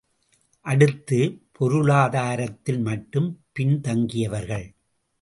அடுத்து, 0.65 1.19
பொருளாதாரத்தில் 1.51 2.79
மட்டும் 2.79 3.43
பின் 3.51 3.81
தங்கியவர்கள். 3.81 4.67